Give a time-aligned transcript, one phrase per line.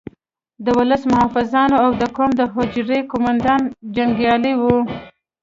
[0.65, 3.55] د ولس محافظان او د قوم د حجرې قوماندې
[3.95, 4.77] جنګیالي وو.